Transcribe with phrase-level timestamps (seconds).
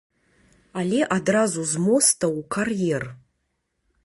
[0.83, 3.03] Але адразу з моста ў кар'ер.